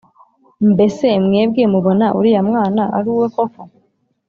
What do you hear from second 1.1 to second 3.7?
mwebwe mubona uriya mwana ari uwe koko